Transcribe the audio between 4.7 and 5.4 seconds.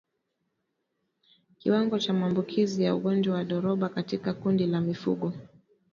mifugo